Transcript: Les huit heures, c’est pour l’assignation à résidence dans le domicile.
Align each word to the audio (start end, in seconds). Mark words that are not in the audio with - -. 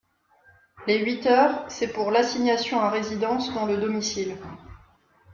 Les 0.87 0.97
huit 0.97 1.27
heures, 1.27 1.63
c’est 1.69 1.93
pour 1.93 2.09
l’assignation 2.09 2.79
à 2.79 2.89
résidence 2.89 3.53
dans 3.53 3.67
le 3.67 3.77
domicile. 3.77 4.35